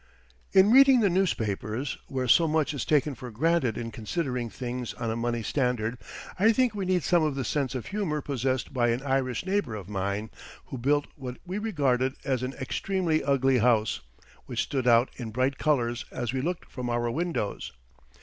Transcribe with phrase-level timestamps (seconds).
[0.51, 5.11] In reading the newspapers, where so much is taken for granted in considering things on
[5.11, 5.99] a money standard,
[6.39, 9.75] I think we need some of the sense of humour possessed by an Irish neighbour
[9.75, 10.31] of mine,
[10.65, 13.99] who built what we regarded as an extremely ugly house,
[14.47, 17.71] which stood out in bright colours as we looked from our windows.